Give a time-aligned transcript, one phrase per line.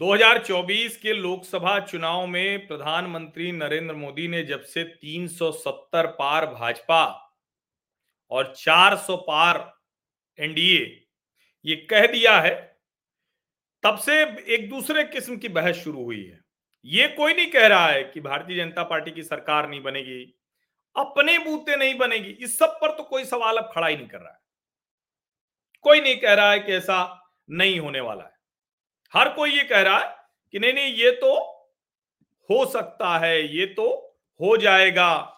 [0.00, 7.32] 2024 के लोकसभा चुनाव में प्रधानमंत्री नरेंद्र मोदी ने जब से 370 पार भाजपा
[8.30, 9.78] और 400 पार
[10.38, 11.06] एनडीए,
[11.64, 12.80] ये कह दिया है,
[13.82, 14.22] तब से
[14.54, 16.40] एक दूसरे किस्म की बहस शुरू हुई है।
[16.84, 20.34] ये कोई नहीं कह रहा है कि भारतीय जनता पार्टी की सरकार नहीं बनेगी,
[20.96, 24.18] अपने बूते नहीं बनेगी, इस सब पर तो कोई सवाल अब खड़ा ही नहीं कर
[24.18, 24.40] रहा है।
[25.80, 28.39] कोई नहीं कह रहा है कि ऐसा नहीं होने वाला है।
[29.14, 30.14] हर कोई ये कह रहा है
[30.54, 31.34] कि नहीं नहीं, ये तो
[32.50, 33.88] हो सकता है, ये तो
[34.40, 35.36] हो जाएगा,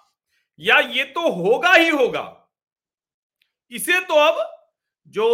[0.59, 2.25] या ये तो होगा ही होगा।
[3.73, 4.45] इसे तो अब
[5.15, 5.29] जो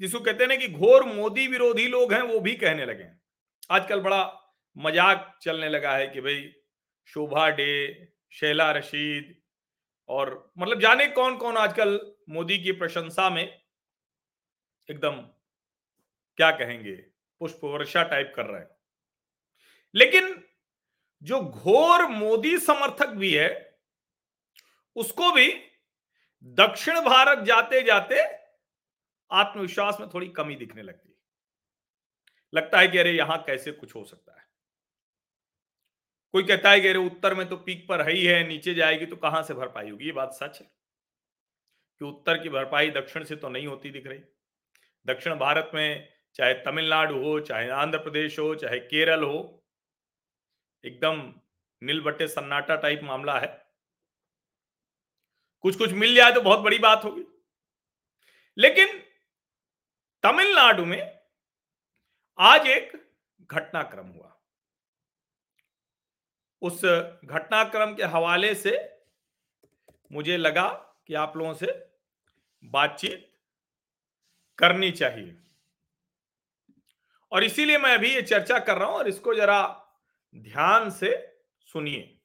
[0.00, 3.20] जिसको कहते हैं ना कि घोर मोदी विरोधी लोग हैं, वो भी कहने लगे हैं।
[3.70, 4.22] आजकल बड़ा
[4.76, 6.50] मज़ाक चलने लगा है कि भाई
[7.08, 9.34] शोभा डे, शैला रशीद
[10.08, 13.44] और मतलब जाने कौन कौन आजकल मोदी की प्रशंसा में
[14.88, 15.20] एकदम
[16.38, 17.11] क्या कहेंगे?
[17.42, 18.70] पुष्प वर्षा टाइप कर रहे हैं।
[19.94, 20.44] लेकिन
[21.22, 23.80] जो घोर मोदी समर्थक भी है,
[24.96, 25.52] उसको भी
[26.44, 28.22] दक्षिण भारत जाते जाते
[29.30, 31.14] आत्मविश्वास में थोड़ी कमी दिखने लगती है।
[32.54, 34.46] लगता है कि अरे यहाँ कैसे कुछ हो सकता है?
[36.32, 39.06] कोई कहता है कि अरे उत्तर में तो पीक पर है ही है, नीचे जाएगी
[39.06, 40.06] तो कहाँ से भरपाई होगी?
[40.06, 40.66] ये बात सच है
[41.98, 44.20] कि उत्तर की भरपाई दक्षिण से तो नहीं होती दिख रही।
[45.06, 49.64] दक्षिण भारत में चाहे तमिलनाडु हो, चाहे आंध्र प्रदेश हो, चाहे केरल हो,
[50.84, 51.34] एकदम
[51.82, 53.66] नील बट्टे सन्नाटा टाइप मामला है।
[55.60, 57.24] कुछ कुछ मिल जाए तो बहुत बड़ी बात होगी।
[58.58, 58.98] लेकिन
[60.22, 61.20] तमिलनाडु में
[62.38, 62.92] आज एक
[63.52, 64.40] घटनाक्रम हुआ।
[66.62, 66.84] उस
[67.24, 68.98] घटनाक्रम के हवाले से
[70.12, 70.68] मुझे लगा
[71.06, 71.92] कि आप लोगों से
[72.64, 73.38] बातचीत
[74.58, 75.36] करनी चाहिए।
[77.32, 79.90] और इसीलिए मैं अभी ये चर्चा कर रहा हूँ और इसको जरा
[80.36, 82.18] ध्यान से सुनिए।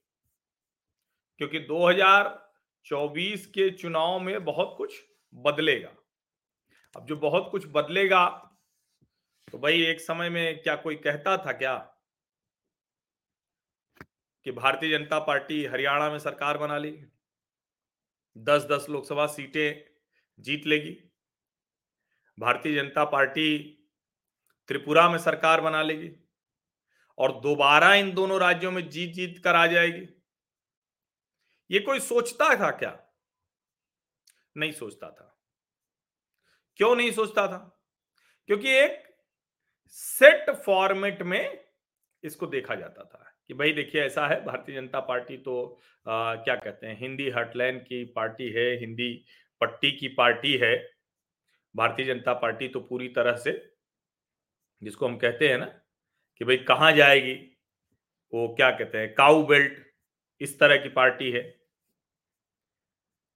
[1.37, 5.03] क्योंकि 2024 के चुनाव में बहुत कुछ
[5.33, 5.89] बदलेगा।
[6.95, 8.43] अब जो बहुत कुछ बदलेगा
[9.51, 11.93] तो भाई एक समय में क्या कोई कहता था क्या?
[14.43, 17.05] कि भारतीय जनता पार्टी हरियाणा में सरकार बना लेगी।
[18.37, 19.95] दस दस लोकसभा सीटें
[20.39, 21.11] जीत लेगी।
[22.39, 23.76] भारतीय जनता पार्टी
[24.67, 26.11] त्रिपुरा में सरकार बना लेगी
[27.17, 30.07] और दोबारा इन दोनों राज्यों में जीत जीत कर आ जाएगी।
[31.71, 33.07] ये कोई सोचता था क्या?
[34.57, 35.41] नहीं सोचता था।
[36.75, 37.81] क्यों नहीं सोचता था?
[38.47, 39.03] क्योंकि एक
[39.87, 41.65] सेट फॉर्मेट में
[42.23, 46.55] इसको देखा जाता था कि भाई देखिए ऐसा है भारतीय जनता पार्टी तो आ, क्या
[46.55, 49.25] कहते हैं हिंदी हटलैंड की पार्टी है हिंदी
[49.61, 50.91] पट्टी की पार्टी है।
[51.75, 53.76] भारतीय जनता पार्टी तो पूरी तरह से
[54.81, 57.33] जिसको हम कहते हैं ना कि भाई कहाँ जाएगी?
[58.33, 59.13] वो क्या कहते हैं?
[59.13, 59.85] काउ बेल्ट
[60.41, 61.41] इस तरह की पार्टी है।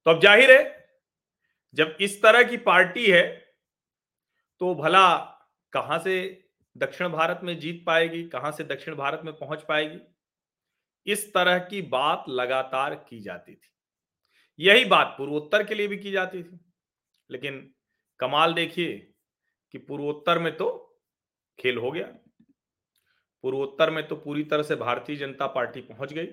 [0.06, 0.62] तो अब ज़ाहिर है,
[1.76, 3.24] जब इस तरह की पार्टी है
[4.60, 5.08] तो भला
[5.72, 6.14] कहाँ से
[6.76, 8.22] दक्षिण भारत में जीत पाएगी?
[8.24, 9.98] कहाँ से दक्षिण भारत में पहुँच पाएगी?
[11.06, 13.68] इस तरह की बात लगातार की जाती थी।
[14.58, 16.58] यही बात पूर्वोत्तर के लिए भी की जाती थी।
[17.30, 17.58] लेकिन
[18.20, 18.96] कमाल देखिए
[19.74, 20.91] कि पूर्वोत्तर में तो
[21.58, 22.06] खेल हो गया।
[23.44, 26.28] पूर्वोत्तर में तो पूरी तरह से भारतीय जनता पार्टी पहुँच गई।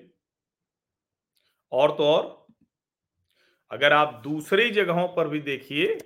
[1.72, 2.46] और तो और,
[3.70, 5.98] अगर आप दूसरी जगहों पर भी देखिए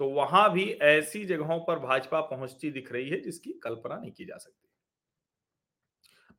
[0.00, 4.24] तो वहाँ भी ऐसी जगहों पर भाजपा पहुँचती दिख रही है जिसकी कल्पना नहीं की
[4.24, 4.68] जा सकती।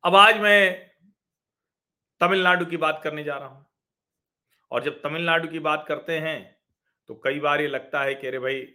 [0.04, 0.90] अब आज मैं
[2.20, 3.64] तमिलनाडु की बात करने जा रहा हूँ।
[4.70, 6.38] और जब तमिलनाडु की बात करते हैं
[7.08, 8.66] तो कई बार ये लगता है कि अरे भाई,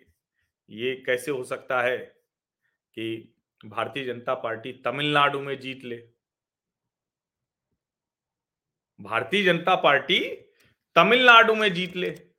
[0.69, 1.97] ये कैसे हो सकता है?
[2.93, 3.35] कि
[3.65, 6.09] भारतीय जनता पार्टी तमिलनाडु में जीत ले।
[9.01, 10.35] भारतीय जनता पार्टी
[10.95, 12.29] तमिलनाडु में जीत ले।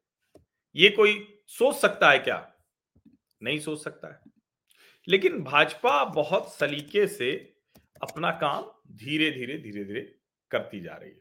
[0.76, 2.54] ये कोई सोच सकता है क्या?
[3.42, 4.20] नहीं सोच सकता है।
[5.08, 7.56] लेकिन भाजपा बहुत सलीके से
[8.02, 10.18] अपना काम धीरे धीरे धीरे धीरे
[10.50, 11.20] करती जा रही है।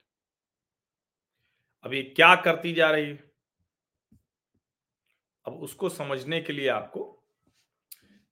[1.83, 3.31] अब ये क्या करती जा रही है?
[5.45, 7.20] अब उसको समझने के लिए आपको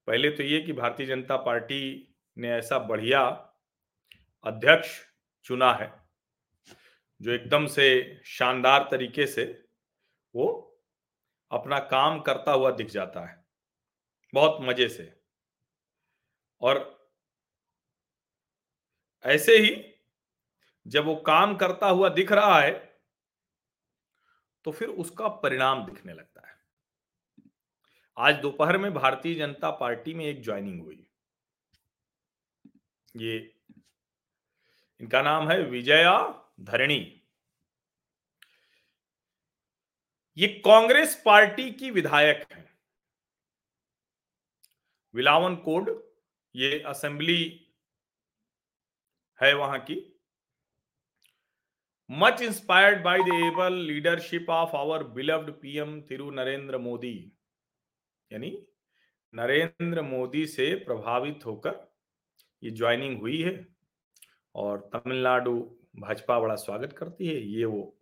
[0.09, 1.81] पहले तो ये कि भारतीय जनता पार्टी
[2.37, 3.21] ने ऐसा बढ़िया
[4.45, 4.89] अध्यक्ष
[5.45, 5.91] चुना है,
[7.21, 7.87] जो एकदम से
[8.27, 9.43] शानदार तरीके से
[10.33, 10.47] वो
[11.51, 13.35] अपना काम करता हुआ दिख जाता है,
[14.33, 15.11] बहुत मज़े से।
[16.61, 16.77] और
[19.25, 19.75] ऐसे ही
[20.85, 22.71] जब वो काम करता हुआ दिख रहा है
[24.65, 26.48] तो फिर उसका परिणाम दिखने लगता है।
[28.17, 31.05] आज दोपहर में भारतीय जनता पार्टी में एक ज्वाइनिंग हुई।
[33.17, 33.37] ये
[35.01, 36.17] इनका नाम है विजया
[36.61, 37.21] धरणी।
[40.37, 42.65] ये कांग्रेस पार्टी की विधायक है।
[45.13, 45.89] विलावन कोड,
[46.55, 47.69] ये असेंबली
[49.39, 50.01] है वहाँ की।
[52.09, 57.31] Much inspired by the able leadership of our beloved PM Thiru Narendra Modi
[58.31, 58.67] यानी
[59.33, 61.93] नरेंद्र मोदी से प्रभावित होकर
[62.63, 63.67] ये ज्वाइनिंग हुई है
[64.55, 65.59] और तमिलनाडु
[65.95, 67.97] भाजपा बड़ा स्वागत करती है। ये वो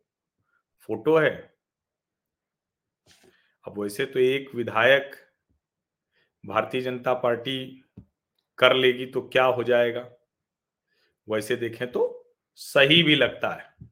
[0.81, 1.57] फ़ोटो है।
[3.67, 5.15] अब वैसे तो एक विधायक
[6.45, 7.83] भारतीय जनता पार्टी
[8.57, 10.09] कर लेगी तो क्या हो जाएगा?
[11.29, 13.87] वैसे देखें तो सही भी लगता है।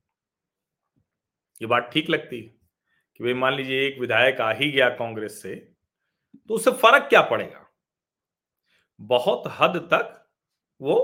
[1.62, 2.48] ये बात ठीक लगती है
[3.16, 5.75] कि भाई मान लीजिए एक विधायक आ ही गया कांग्रेस से
[6.50, 7.62] तो उससे फ़र्क क्या पड़ेगा?
[9.00, 10.12] बहुत हद तक
[10.82, 10.98] वो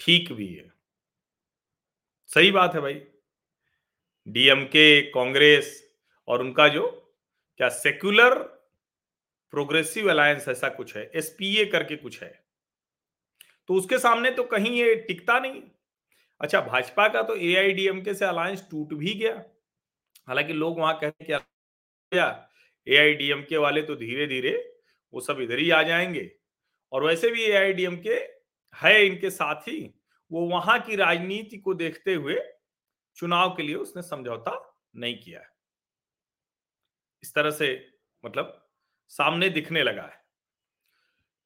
[0.00, 0.72] ठीक भी है।
[2.30, 2.94] सही बात है भाई।
[4.26, 5.82] डीएमके, कांग्रेस
[6.28, 6.86] और उनका जो
[7.60, 8.34] क्या सेक्युलर
[9.52, 12.32] प्रोग्रेसिव अलायंस ऐसा कुछ है, एसपीए करके कुछ है
[13.68, 15.62] तो उसके सामने तो कहीं ये टिकता नहीं।
[16.40, 19.34] अच्छा भाजपा का तो एआईडीएमके से अलायंस टूट भी गया।
[20.28, 21.12] हालाँकि लोग वहाँ कहें
[22.12, 22.48] क्या
[22.86, 24.52] एआईडीएमके वाले तो धीरे धीरे
[25.14, 26.30] वो सब इधर ही आ जाएँगे।
[26.92, 28.14] और वैसे भी ए एआईडीएमके
[28.74, 29.94] है इनके साथ ही,
[30.30, 32.38] वो वहाँ की राजनीति को देखते हुए
[33.16, 34.52] चुनाव के लिए उसने समझौता
[34.96, 35.48] नहीं किया है।
[37.22, 37.68] इस तरह से
[38.24, 38.60] मतलब
[39.10, 40.22] सामने दिखने लगा है।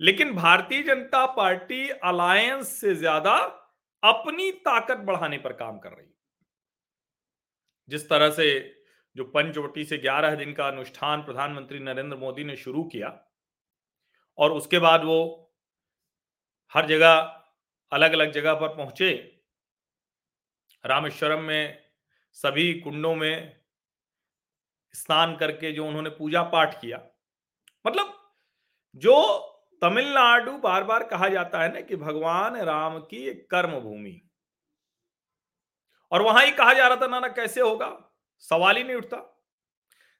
[0.00, 3.34] लेकिन भारतीय जनता पार्टी अलायंस से ज़्यादा
[4.02, 6.14] अपनी ताकत बढ़ाने पर काम कर रही है।
[7.88, 8.49] जिस तरह से
[9.16, 13.08] जो पंचवटी से 11 दिन का अनुष्ठान प्रधानमंत्री नरेंद्र मोदी ने शुरू किया,
[14.38, 15.19] और उसके बाद वो
[16.72, 17.14] हर जगह
[17.93, 19.10] अलग अलग जगह पर पहुँचे।
[20.84, 21.78] रामेश्वरम में,
[22.37, 23.56] सभी कुंडों में
[24.94, 26.99] स्नान करके जो उन्होंने पूजा पाठ किया।
[27.84, 28.14] मतलब
[28.94, 29.16] जो
[29.82, 34.20] तमिलनाडु बार बार कहा जाता है ना कि भगवान राम की कर्म भूमि
[36.12, 37.87] और वहाँ ही कहा जा रहा था ना ना कैसे होगा?
[38.38, 39.17] सवाल ही नहीं उठता।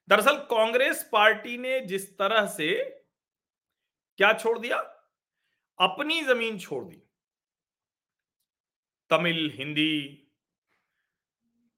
[0.07, 2.83] दरअसल कांग्रेस पार्टी ने जिस तरह से
[4.17, 4.77] क्या छोड़ दिया?
[5.79, 7.03] अपनी ज़मीन छोड़ दी।
[9.09, 10.25] Tamil, Hindi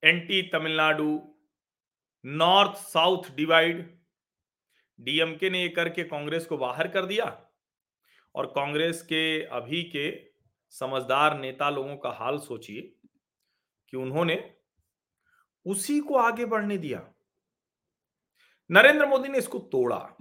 [0.04, 1.36] anti Tamil Nadu,
[2.26, 4.02] north, south divide.
[5.00, 7.26] DMK ने ये करके कांग्रेस को बाहर कर दिया
[8.36, 10.32] और कांग्रेस के अभी के
[10.70, 12.82] समझदार नेता लोगों का हाल सोचिए
[13.90, 14.61] कि उन्होंने
[15.66, 17.14] उसी को आगे बढ़ने दिया।
[18.72, 20.16] नरेंद्र मोदी ने इसको तोड़ा।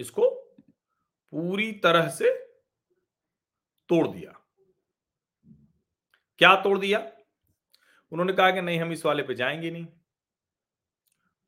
[0.00, 0.30] इसको
[1.30, 2.44] पूरी तरह से
[3.88, 4.46] तोड़ दिया।
[6.38, 7.12] क्या तोड़ दिया?
[8.12, 9.86] उन्होंने कहा कि नहीं, हम इस वाले पे जाएँगे नहीं।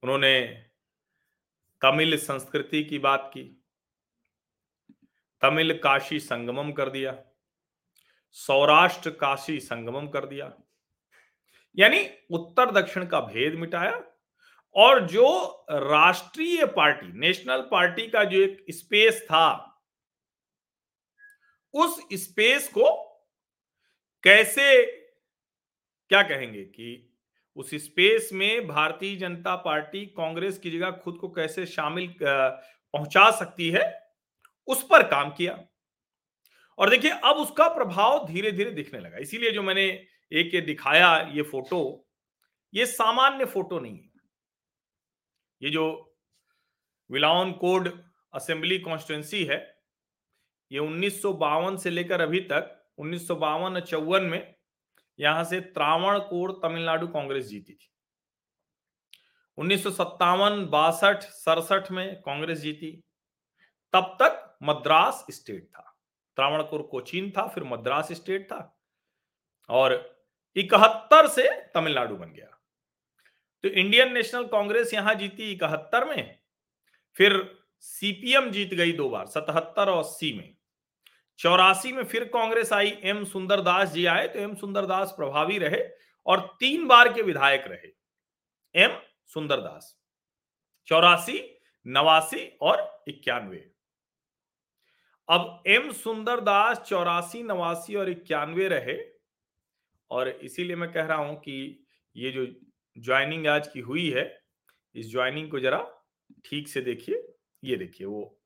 [0.02, 0.66] उन्होंने
[1.82, 3.64] तमिल संस्कृति की बात की।
[5.42, 7.24] तमिल काशी संगमम कर दिया।
[8.32, 10.58] सौराष्ट्र काशी संगमम कर दिया।
[11.76, 14.00] यानी उत्तर दक्षिण का भेद मिटाया
[14.76, 15.28] और जो
[15.70, 19.66] राष्ट्रीय पार्टी, नेशनल पार्टी का जो एक स्पेस था,
[21.74, 22.90] उस स्पेस को
[24.24, 24.84] कैसे,
[26.10, 27.06] क्या कहेंगे कि
[27.56, 33.70] उस स्पेस में भारतीय जनता पार्टी कांग्रेस की जगह खुद को कैसे शामिल पहुँचा सकती
[33.70, 34.10] है,
[34.68, 35.58] उस पर काम किया।
[36.78, 41.20] और देखिए, अब उसका प्रभाव धीरे धीरे दिखने लगा। इसीलिए जो मैंने एक ये दिखाया
[41.20, 42.08] ये फ़ोटो,
[42.74, 44.10] ये सामान्य फ़ोटो नहीं है।
[45.62, 46.16] ये जो
[47.10, 49.82] विलाउन कोड असेंबली कॉन्स्टिट्युएंसी है,
[50.72, 51.22] ये उन्नीस
[51.82, 54.54] से लेकर अभी तक, उन्नीस सौ में
[55.18, 57.90] यहाँ से त्रावण कोड तमिलनाडु कांग्रेस जीती थी।
[59.58, 63.04] उन्नीस सौ सत्तावन, बासठ, सड़सठ में कांग्रेस जीती।
[63.92, 65.98] तब तक मद्रास स्टेट था।
[66.36, 68.78] त्रावणकोर कोचीन था, फिर मद्रास स्टेट था
[69.68, 70.19] और
[70.56, 72.46] इकहत्तर से तमिलनाडु बन गया।
[73.64, 76.38] तो इंडियन नेशनल कांग्रेस यहाँ जीती इकहत्तर में,
[77.16, 77.32] फिर
[77.84, 80.54] सीपीएम जीत गई दो बार, सतहत्तर और अस्सी में।
[81.38, 85.82] चौरासी में फिर कांग्रेस आई, एम सुंदरदास जी आए तो एम सुंदरदास प्रभावी रहे
[86.26, 87.88] और तीन बार के विधायक रहे,
[88.74, 88.98] एम
[89.30, 89.96] सुंदरदास।
[90.88, 91.40] चौरासी,
[91.86, 93.58] नवासी और इक्यानवे।
[95.28, 98.94] अब एम सुंदरदास चौरासी, नवासी और इक्यानवे रहे
[100.10, 101.84] और इसीलिए मैं कह रहा हूँ कि
[102.16, 102.46] ये जो
[102.96, 104.24] ज्वाइनिंग आज की हुई है,
[104.94, 105.78] इस ज्वाइनिंग को जरा
[106.44, 107.22] ठीक से देखिए,
[107.62, 108.38] ये देखिए वो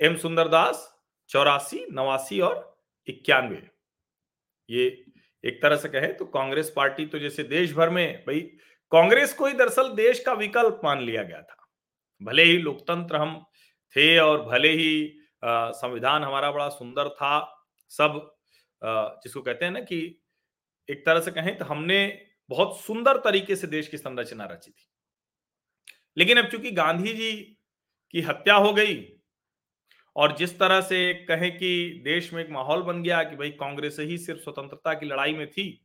[0.00, 0.88] एम सुंदरदास
[1.30, 3.62] चौरासी, नवासी और इक्यानवे।
[4.68, 4.86] ये
[5.44, 8.40] एक तरह से कहे तो कांग्रेस पार्टी तो जैसे देश भर में भाई
[8.92, 11.56] कांग्रेस को ही दरअसल देश का विकल्प मान लिया गया था।
[12.20, 13.42] भले ही लोकतंत्र हम
[13.96, 18.36] थे और भले ही संविधान हमारा बड़ा सुंदर था, सब
[18.82, 20.20] जिसको कहते हैं ना कि
[20.90, 24.86] एक तरह से कहें तो हमने बहुत सुंदर तरीके से देश की संरचना रची थी।
[26.16, 27.32] लेकिन अब चूँकि गांधी जी
[28.10, 29.20] की हत्या हो गई
[30.16, 33.96] और जिस तरह से कहें कि देश में एक माहौल बन गया कि भाई कांग्रेस
[34.00, 35.84] ही सिर्फ़ स्वतंत्रता की लड़ाई में थी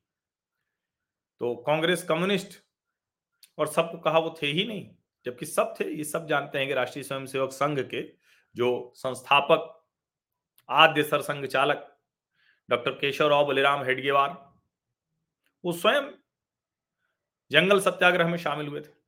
[1.41, 2.59] तो कांग्रेस कम्युनिस्ट
[3.57, 4.89] और सबको कहा वो थे ही नहीं,
[5.25, 8.01] जबकि सब थे, ये सब जानते हैं कि राष्ट्रीय स्वयंसेवक संघ के
[8.55, 9.85] जो संस्थापक,
[10.69, 11.89] आद्य सरसंघ चालक
[12.69, 14.52] डॉक्टर केशव राव बलिराम हेडगेवार
[15.65, 16.11] वो स्वयं
[17.51, 19.03] जंगल सत्याग्रह में शामिल हुए थे।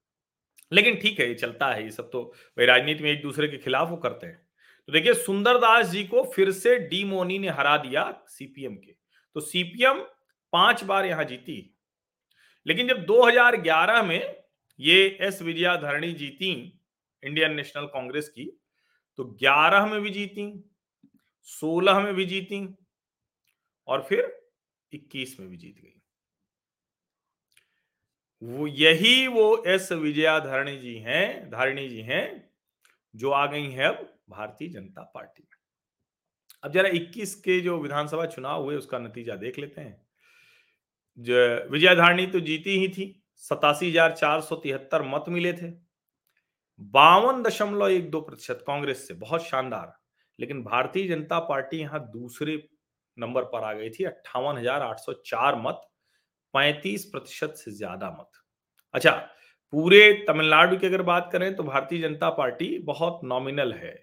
[0.72, 2.24] लेकिन ठीक है, ये चलता है, ये सब तो
[2.58, 4.48] भाई राजनीति में एक दूसरे के खिलाफ वो करते हैं।
[4.88, 8.92] तो देखिए सुंदरदास जी को फिर से डी मोनी ने हरा दिया सीपीएम के।
[9.36, 10.00] तो सीपीएम
[10.54, 11.76] पाँच बार यहाँ जीती।
[12.68, 14.44] लेकिन जब 2011 में
[14.80, 16.82] ये एस विजया धरणी जीती
[17.24, 18.62] इंडियन नेशनल कांग्रेस की
[19.18, 20.72] तो 11 में भी जीती
[21.44, 22.76] 16 में भी जीती
[23.88, 24.50] और फिर
[24.92, 25.95] 21 में भी जीत गई।
[28.42, 32.50] वो यही वो एस विजया धरणी जी हैं, धारिणी जी हैं,
[33.14, 35.48] जो आ गई है अब भारतीय जनता पार्टी
[36.64, 40.06] अब जरा 21 के जो विधानसभा चुनाव हुए, उसका नतीजा देख लेते हैं।
[41.70, 43.06] विजया धारणी तो जीती ही थी,
[43.44, 45.70] सतासी हज़ार चार सौ तिहत्तर मत मिले थे।
[46.94, 49.94] बावन दशमलव एक दो प्रतिशत कांग्रेस से, बहुत शानदार।
[50.40, 52.58] लेकिन भारतीय जनता पार्टी यहाँ दूसरे
[53.18, 55.82] नंबर पर आ गई थी, अट्ठावन हज़ार आठ सौ चार मत।
[56.56, 58.42] पैंतीस प्रतिशत से ज़्यादा मत।
[58.94, 59.12] अच्छा
[59.74, 63.96] पूरे तमिलनाडु की अगर बात करें तो भारतीय जनता पार्टी बहुत नॉमिनल है।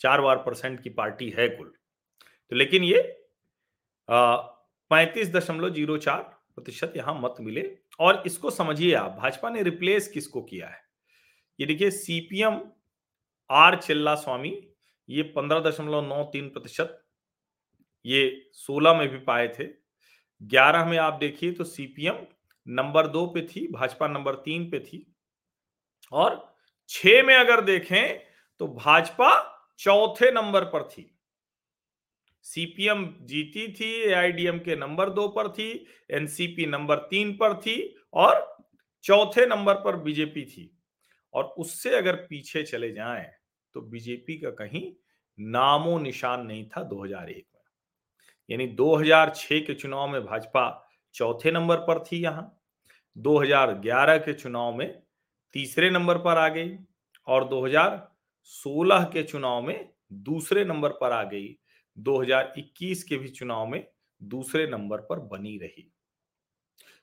[0.00, 1.72] चार बार परसेंट की पार्टी है कुल।
[2.52, 3.02] तो लेकिन ये
[4.08, 6.22] पैंतीस दशमलव ज़ीरो चार
[6.56, 7.64] प्रतिशत यहाँ मत मिले।
[8.00, 10.80] और इसको समझिए आप, भाजपा ने रिप्लेस किसको किया है?
[11.58, 12.60] ये देखिए सीपीएम
[13.50, 14.50] आर चिल्ला स्वामी
[15.08, 17.02] ये पंद्रह दशमलव नौ तीन प्रतिशत,
[18.04, 19.64] ये सोलह में भी पाए थे।
[20.40, 22.16] ग्यारह में आप देखिए तो सीपीएम
[22.66, 25.04] नंबर दो पे थी, भाजपा नंबर तीन पे थी।
[26.12, 26.54] और
[26.90, 28.18] छ में अगर देखें
[28.60, 29.30] तो भाजपा
[29.78, 31.10] चौथे नंबर पर थी।
[32.44, 35.70] सीपीएम जीती थी एआईडीएम के नंबर दो पर थी
[36.10, 37.76] एनसीपी नंबर तीन पर थी
[38.14, 38.46] और
[39.04, 40.70] चौथे नंबर पर बीजेपी थी।
[41.34, 43.26] और उससे अगर पीछे चले जाएँ
[43.74, 44.90] तो बीजेपी का कहीं
[45.38, 47.57] नामो निशान नहीं था 2001 में।
[48.48, 50.64] यानी 2006 के चुनाव में भाजपा
[51.14, 52.54] चौथे नंबर पर थी यहाँ।
[53.16, 55.02] 2011 के चुनाव में
[55.54, 56.76] तीसरे नंबर पर आ गई
[57.26, 61.56] और 2016 के चुनाव में दूसरे नंबर पर आ गई।
[61.96, 63.84] 2021 के भी चुनाव में
[64.20, 65.90] दूसरे नंबर पर बनी रही।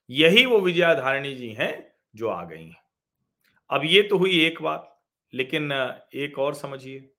[0.10, 1.74] यही वो विजया धारिणी जी हैं
[2.16, 2.84] जो आ गई हैं।
[3.70, 4.92] अब ये तो हुई एक बात,
[5.34, 5.72] लेकिन
[6.16, 7.10] एक और समझिए।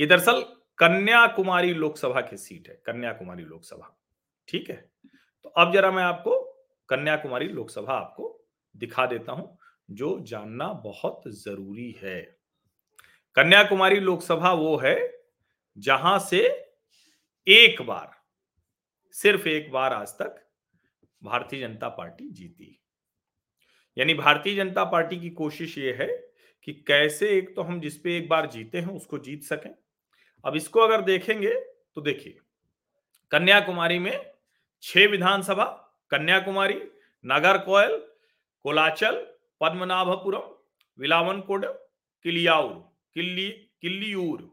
[0.00, 0.44] ये दरअसल
[0.78, 3.98] कन्याकुमारी लोकसभा की सीट है, कन्याकुमारी लोकसभा।
[4.48, 4.90] ठीक है?
[5.44, 6.40] तो अब जरा मैं आपको
[6.88, 9.58] कन्याकुमारी लोकसभा आपको दिखा देता हूँ,
[9.90, 12.20] जो जानना बहुत ज़रूरी है।
[13.36, 15.12] कन्याकुमारी लोकसभा वो है,
[15.78, 16.68] जहाँ से
[17.46, 18.10] एक बार,
[19.12, 20.48] सिर्फ़ एक बार आज तक
[21.22, 22.80] भारतीय जनता पार्टी जीती।
[23.98, 26.06] यानी भारतीय जनता पार्टी की कोशिश ये है
[26.62, 29.74] कि कैसे एक तो हम जिसपे एक बार जीते हैं, उसको जीत सकें
[30.44, 31.54] अब इसको अगर देखेंगे
[31.94, 32.38] तो देखिए,
[33.32, 34.32] कन्याकुमारी में
[34.82, 35.64] छह विधानसभा,
[36.10, 36.80] कन्याकुमारी
[37.24, 37.96] नागर कोयल
[38.64, 39.14] कोलाचल,
[39.60, 40.50] पद्मनाभपुरम
[40.98, 41.64] विलावनकोड
[42.24, 42.72] किलियाउर,
[43.16, 43.48] किल्ली,
[43.80, 44.50] किल्लीयूर।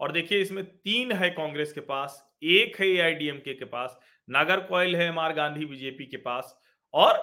[0.00, 3.98] और देखिए, इसमें तीन है कांग्रेस के पास, एक है एआईडीएमके के पास
[4.28, 6.56] नागर कोयल है एम आर गांधी बीजेपी के पास
[6.94, 7.20] और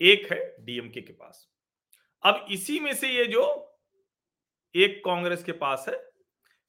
[0.00, 1.48] एक है डीएमके के पास।
[2.24, 3.44] अब इसी में से ये जो
[4.74, 5.94] एक कांग्रेस के पास है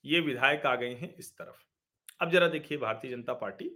[0.07, 1.63] ये विधायक आ गए हैं इस तरफ़।
[2.21, 3.69] अब जरा देखिए भारतीय जनता पार्टी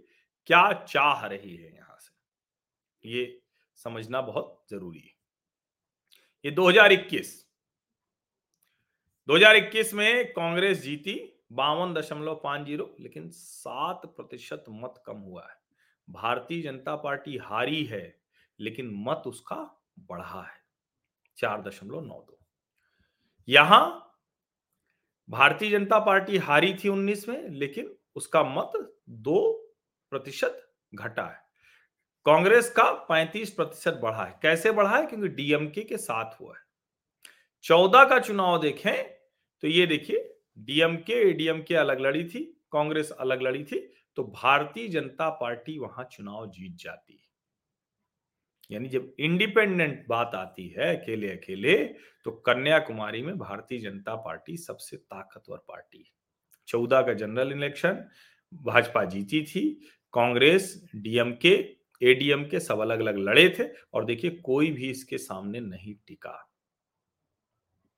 [0.48, 3.40] क्या चाह रही है यहाँ से। ये
[3.78, 5.14] समझना बहुत ज़रूरी है।
[6.44, 7.34] ये 2021
[9.28, 11.14] 2021 में कांग्रेस जीती
[11.52, 15.56] बावन दशमलव पाँच ज़ीरो, लेकिन सात प्रतिशत मत कम हुआ है।
[16.08, 18.20] भारतीय जनता पार्टी हारी है,
[18.60, 19.56] लेकिन मत उसका
[20.00, 20.60] बढ़ा है,
[21.38, 22.38] चार दशमलव नौ दो।
[23.48, 24.11] यहाँ
[25.30, 28.72] भारतीय जनता पार्टी हारी थी उन्नीस में, लेकिन उसका मत
[29.08, 29.52] दो
[30.12, 31.40] प्रतिशत घटा है।
[32.26, 35.06] कांग्रेस का पैंतीस प्रतिशत बढ़ा है। कैसे बढ़ा है?
[35.06, 36.62] क्योंकि डीएमके के साथ हुआ है।
[37.64, 39.02] चौदह का चुनाव देखें
[39.62, 43.78] तो ये देखिए, डीएमके एडीएमके अलग लड़ी थी, कांग्रेस अलग लड़ी थी
[44.16, 47.16] तो भारतीय जनता पार्टी वहाँ चुनाव जीत जाती
[48.72, 51.76] यानी जब इंडिपेंडेंट बात आती है अकेले अकेले
[52.24, 56.10] तो कन्याकुमारी में भारतीय जनता पार्टी सबसे ताकतवर पार्टी है।
[56.68, 58.04] चौदह का जनरल इलेक्शन,
[58.52, 59.70] भाजपा जीती थी,
[60.12, 61.54] कांग्रेस, डीएमके
[62.02, 63.64] एडीएम के सब अलग अलग लड़े थे
[63.94, 66.50] और देखिए कोई भी इसके सामने नहीं टिका।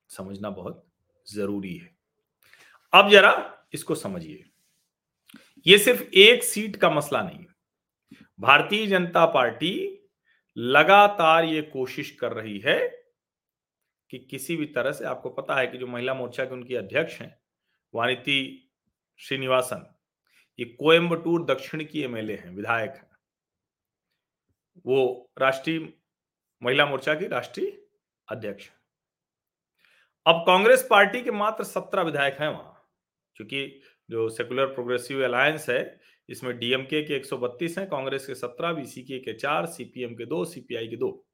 [0.09, 0.85] समझना बहुत
[1.33, 1.95] ज़रूरी है।
[2.93, 4.43] अब जरा इसको समझिए।
[5.65, 7.45] ये सिर्फ़ एक सीट का मसला नहीं
[8.39, 9.94] भारतीय जनता पार्टी
[10.57, 12.77] लगातार ये कोशिश कर रही है
[14.11, 17.19] कि किसी भी तरह से आपको पता है कि जो महिला मोर्चा के उनकी अध्यक्ष
[17.21, 17.37] हैं,
[17.93, 18.71] वानिति
[19.19, 19.85] श्रीनिवासन,
[20.59, 23.09] ये कोयम्बटूर दक्षिण की एमएलए हैं, विधायक हैं।
[24.85, 25.79] वो राष्ट्रीय
[26.61, 27.71] महिला मोर्चा की राष्ट्रीय
[28.27, 28.69] अध्यक्ष
[30.25, 32.89] अब कांग्रेस पार्टी के मात्र सत्रह विधायक हैं वहाँ,
[33.35, 35.81] क्योंकि जो सेकुलर प्रोग्रेसिव अलायंस है
[36.29, 40.87] इसमें डीएमके के 132 हैं, कांग्रेस के 17 बीसीके के चार, सीपीएम के दो, सीपीआई
[40.87, 41.25] के दो।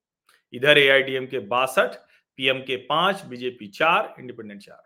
[0.54, 1.96] इधर एआईडीएम के बासठ,
[2.38, 4.84] पीएम के पाँच, बीजेपी चार, इंडिपेंडेंट चार।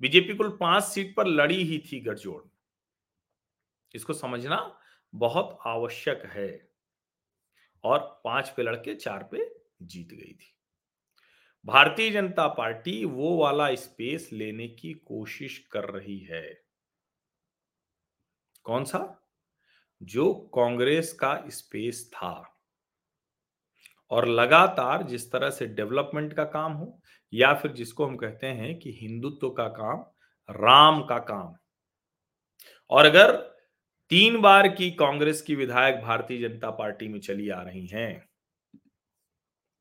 [0.00, 2.42] बीजेपी कुल पाँच सीट पर लड़ी ही थी गठजोड़।
[3.94, 4.80] इसको समझना
[5.14, 6.68] बहुत आवश्यक है।
[7.84, 10.54] और पाँच पे लड़के चार पे जीत गई थी।
[11.66, 16.63] भारतीय जनता पार्टी वो वाला स्पेस लेने की कोशिश कर रही है।
[18.64, 19.28] कौन सा?
[20.02, 22.60] जो कांग्रेस का स्पेस था।
[24.10, 27.00] और लगातार जिस तरह से डेवलपमेंट का काम हो,
[27.32, 30.04] या फिर जिसको हम कहते हैं कि हिंदुत्व का काम,
[30.50, 31.54] राम का काम।
[32.90, 33.36] और अगर
[34.08, 38.28] तीन बार की कांग्रेस की विधायक भारतीय जनता पार्टी में चली आ रही हैं,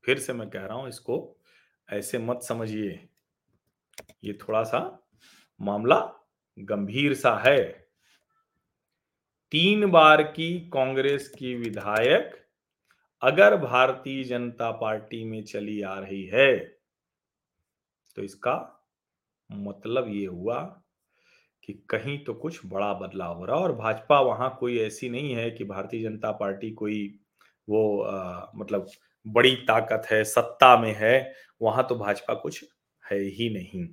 [0.06, 1.38] फिर से मैं कह रहा हूँ, इसको
[1.90, 3.10] ऐसे मत समझिए।
[4.24, 5.04] ये थोड़ा सा
[5.62, 7.83] मामला गंभीर सा है।
[9.54, 12.48] तीन बार की कांग्रेस की विधायक
[13.22, 16.58] अगर भारतीय जनता पार्टी में चली आ रही है
[18.16, 18.84] तो इसका
[19.52, 20.84] मतलब ये हुआ
[21.64, 25.52] कि कहीं तो कुछ बड़ा बदलाव हो रहा और भाजपा वहाँ कोई ऐसी नहीं है
[25.52, 27.20] कि भारतीय जनता पार्टी कोई
[27.70, 28.88] वो आ, मतलब
[29.28, 32.66] बड़ी ताकत है सत्ता में है वहाँ तो भाजपा कुछ
[33.12, 33.86] है ही नहीं।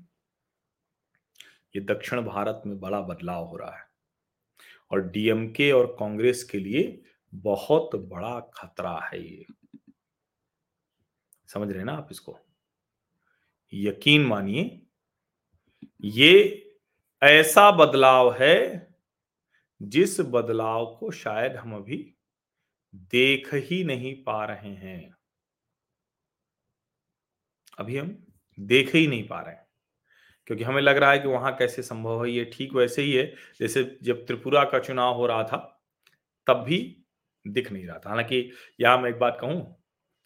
[1.77, 3.89] ये दक्षिण भारत में बड़ा बदलाव हो रहा है।
[4.90, 7.03] और डीएमके और कांग्रेस के लिए
[7.35, 9.46] बहुत बड़ा खतरा है ये।
[11.46, 12.38] समझ रहे ना आप इसको?
[13.72, 14.87] यकीन मानिए,
[16.00, 16.66] ये
[17.22, 18.88] ऐसा बदलाव है,
[19.83, 22.14] जिस बदलाव को शायद हम अभी
[22.94, 25.16] देख ही नहीं पा रहे हैं।
[27.79, 28.26] अभी हम
[28.61, 29.69] देख ही नहीं पा रहे हैं।
[30.50, 33.24] क्योंकि हमें लग रहा है कि वहाँ कैसे संभव है, ये ठीक वैसे ही है।
[33.60, 35.56] जैसे जब त्रिपुरा का चुनाव हो रहा था,
[36.46, 36.78] तब भी
[37.44, 39.60] दिख नहीं रहा था। हालाँकि यहाँ मैं एक बात कहूँ,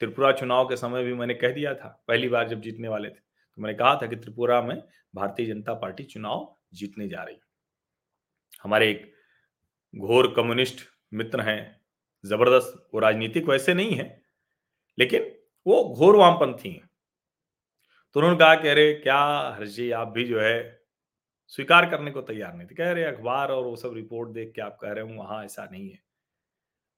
[0.00, 3.20] त्रिपुरा चुनाव के समय भी मैंने कह दिया था, पहली बार जब जीतने वाले थे
[3.58, 4.76] तो मैंने कहा था कि त्रिपुरा में
[5.14, 7.36] भारतीय जनता पार्टी चुनाव जीतने जा रही
[8.64, 9.12] हमारे एक
[9.94, 10.80] घोर कम्युनिस्ट
[11.14, 11.80] मित्र हैं,
[12.24, 14.22] ज़बरदस्त, वो राजनीतिक वैसे नहीं है,
[14.98, 15.30] लेकिन
[15.66, 16.83] वो घोर वामपंथी हैं।
[18.16, 19.18] तो उन्होंने कहा कह रहे क्या
[19.56, 20.80] हर्ष जी, आप भी जो है,
[21.48, 24.62] स्वीकार करने को तैयार नहीं। थे कह रहे, अखबार और वो सब रिपोर्ट देख के
[24.62, 25.98] आप कह रहे हो वहाँ ऐसा नहीं है।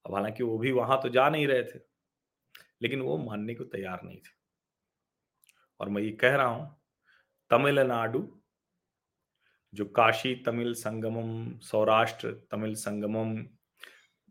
[0.05, 1.79] अब हालाँकि वो भी वहाँ तो जा नहीं रहे थे,
[2.83, 4.35] लेकिन वो मानने को तैयार नहीं थे।
[5.81, 6.77] और मैं ये कह रहा हूँ,
[7.51, 8.27] तमिलनाडु,
[9.75, 13.37] जो काशी तमिल संगमम, सौराष्ट्र तमिल संगमम,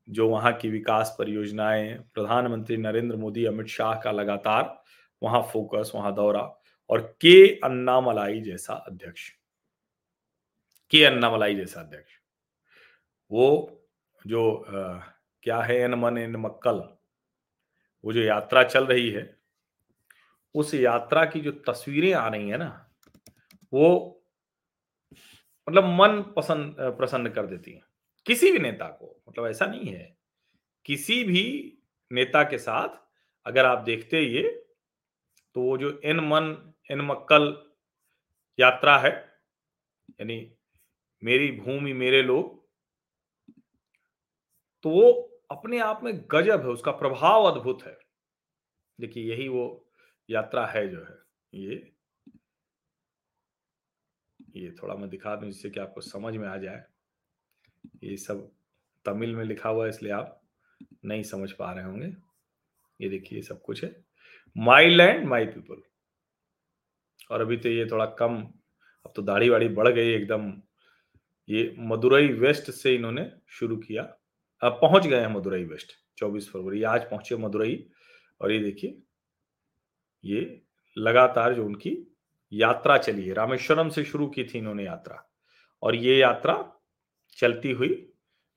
[0.07, 4.83] जो वहाँ की विकास परियोजनाएँ, प्रधानमंत्री नरेंद्र मोदी, अमित शाह का लगातार
[5.21, 6.41] वहाँ फोकस, वहाँ दौरा
[6.89, 9.29] और के अन्नामलाई जैसा अध्यक्ष।
[10.91, 12.13] के अन्नामलाई जैसा अध्यक्ष।
[13.31, 13.47] वो
[14.27, 14.99] जो आ,
[15.43, 16.81] क्या है एन मन एन मक्कल?
[18.03, 19.23] वो जो यात्रा चल रही है
[20.55, 22.91] उस यात्रा की जो तस्वीरें आ रही है ना
[23.73, 23.87] वो
[25.69, 27.81] मतलब मन पसंद प्रसन्न कर देती है।
[28.25, 30.17] किसी भी नेता को मतलब ऐसा नहीं है।
[30.85, 31.77] किसी भी
[32.11, 32.97] नेता के साथ
[33.45, 34.49] अगर आप देखते ये
[35.55, 37.53] तो वो जो इन मन इन मक्कल
[38.59, 39.11] यात्रा है,
[40.11, 40.37] यानी
[41.23, 42.63] मेरी भूमि, मेरे लोग
[44.85, 45.11] तो वो
[45.51, 47.97] अपने आप में गजब है, उसका प्रभाव अद्भुत है।
[48.99, 49.91] देखिए, यही वो
[50.29, 51.17] यात्रा है जो है,
[51.53, 51.91] ये
[54.55, 56.83] ये थोड़ा मैं दिखा दूँ जिससे कि आपको समझ में आ जाए।
[58.03, 58.49] ये सब
[59.05, 60.41] तमिल में लिखा हुआ है, इसलिए आप
[61.05, 62.07] नहीं समझ पा रहे होंगे।
[62.99, 63.95] ये देखिए सब कुछ है।
[64.55, 65.81] माई लैंड माई पीपल
[67.31, 68.37] और अभी तो ये थोड़ा कम,
[69.05, 70.51] अब तो दाढ़ी वाड़ी बढ़ गई एकदम।
[71.49, 74.03] ये मदुरई वेस्ट से इन्होंने शुरू किया।
[74.61, 77.87] अब पहुँच गए हैं मदुरई वेस्ट 24 फरवरी। आज पहुँचे मदुरई
[78.41, 79.01] और ये देखिए,
[80.23, 80.61] ये
[80.97, 81.97] लगातार जो उनकी
[82.51, 85.31] यात्रा चली है, रामेश्वरम से शुरू की थी इन्होंने यात्रा
[85.83, 86.81] और ये यात्रा
[87.37, 88.11] चलती हुई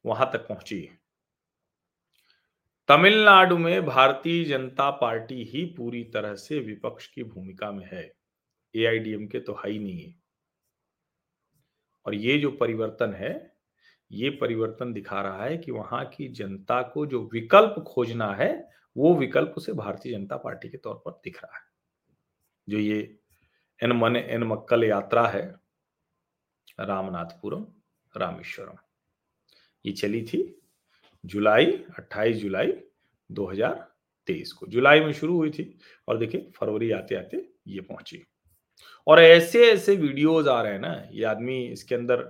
[0.04, 0.98] वहाँ तक पहुँची है।
[2.88, 8.17] तमिलनाडु में भारतीय जनता पार्टी ही पूरी तरह से विपक्ष की भूमिका में है।
[8.76, 10.14] एआईडीएमके तो है ही नहीं है।
[12.06, 13.56] और ये जो परिवर्तन है,
[14.12, 19.14] ये परिवर्तन दिखा रहा है कि वहाँ की जनता को जो विकल्प खोजना है, वो
[19.14, 21.64] विकल्प उसे भारतीय जनता पार्टी के तौर पर दिख रहा है।
[22.68, 23.18] जो ये
[23.82, 25.54] एन मन, एन मक्कल यात्रा है,
[26.80, 27.66] रामनाथपुरम,
[28.16, 28.76] रामेश्वरम,
[29.86, 30.62] ये चली थी
[31.24, 32.72] जुलाई 28 जुलाई
[33.32, 35.78] 2023 को। जुलाई में शुरू हुई थी
[36.08, 38.24] और देखिए फरवरी आते आते ये पहुँची।
[39.06, 42.22] और ऐसे ऐसे वीडियोस आ रहे हैं ना, ये आदमी इसके अंदर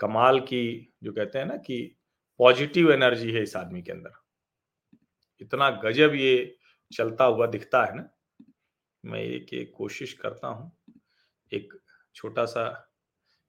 [0.00, 1.96] कमाल की जो कहते हैं ना कि
[2.40, 4.12] पॉजिटिव एनर्जी है इस आदमी के अंदर।
[5.40, 6.56] इतना गजब ये
[6.90, 8.08] चलता हुआ दिखता है ना।
[9.04, 10.70] मैं एक एक कोशिश करता हूँ।
[11.52, 11.72] एक
[12.14, 12.64] छोटा सा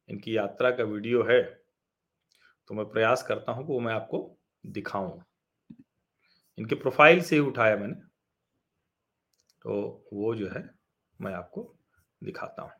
[0.10, 1.42] इनकी यात्रा का वीडियो है
[2.70, 4.20] तो मैं प्रयास करता हूँ कि वो मैं आपको
[4.63, 5.24] दिखाऊँ।
[6.58, 7.96] इनके प्रोफ़ाइल से ही उठाया मैंने।
[9.62, 10.70] तो वो जो है,
[11.20, 11.63] मैं आपको
[12.24, 12.72] दिखाता हूँ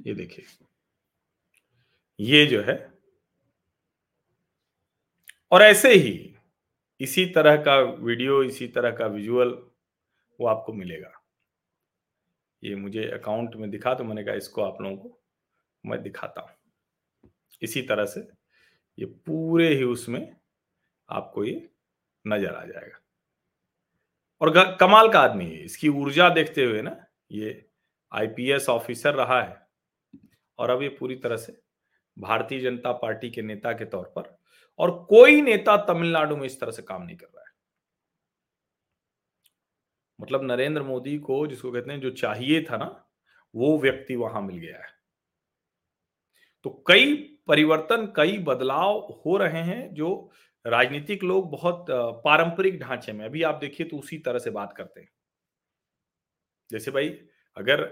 [0.00, 0.44] ये देखिए।
[2.18, 2.74] ये जो है,
[5.52, 6.12] और ऐसे ही
[7.00, 9.50] इसी तरह का वीडियो, इसी तरह का विजुअल
[10.38, 11.12] वो आपको मिलेगा।
[12.62, 15.18] ये मुझे अकाउंट में दिखा तो मैंने कहा इसको आप लोगों को
[15.84, 17.30] मैं दिखाता हूँ।
[17.62, 18.20] इसी तरह से
[18.98, 20.36] ये पूरे ही उसमें
[21.08, 21.70] आपको ये
[22.26, 23.00] नज़र आ जाएगा।
[24.40, 26.96] और कमाल का आदमी है, इसकी ऊर्जा देखते हुए ना,
[27.32, 27.66] ये
[28.12, 29.62] आईपीएस ऑफिसर रहा है।
[30.58, 31.56] और अब ये पूरी तरह से
[32.16, 34.36] भारतीय जनता पार्टी के नेता के तौर पर
[34.78, 37.52] और कोई नेता तमिलनाडु में इस तरह से काम नहीं कर रहा है।
[40.18, 42.86] मतलब नरेंद्र मोदी को, जिसको कहते हैं, जो चाहिए था ना,
[43.54, 44.92] वो व्यक्ति वहाँ मिल गया है।
[46.64, 47.14] तो कई
[47.48, 50.30] परिवर्तन, कई बदलाव हो रहे हैं जो
[50.64, 51.86] राजनीतिक लोग बहुत
[52.24, 55.08] पारंपरिक ढांचे में, अभी आप देखिए तो उसी तरह से बात करते हैं।
[56.70, 57.08] जैसे भाई,
[57.56, 57.82] अगर